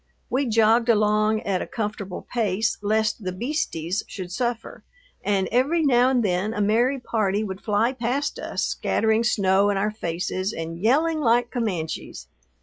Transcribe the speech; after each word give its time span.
We 0.31 0.47
jogged 0.47 0.89
along 0.89 1.41
at 1.41 1.61
a 1.61 1.67
comfortable 1.67 2.25
pace 2.33 2.75
lest 2.81 3.23
the 3.23 3.31
"beasties" 3.31 4.01
should 4.07 4.31
suffer, 4.31 4.83
and 5.23 5.47
every 5.51 5.83
now 5.85 6.09
and 6.09 6.23
then 6.23 6.55
a 6.55 6.59
merry 6.59 6.99
party 6.99 7.43
would 7.43 7.61
fly 7.61 7.93
past 7.93 8.39
us 8.39 8.63
scattering 8.65 9.23
snow 9.23 9.69
in 9.69 9.77
our 9.77 9.91
faces 9.91 10.53
and 10.53 10.79
yelling 10.81 11.19
like 11.19 11.51
Comanches. 11.51 12.25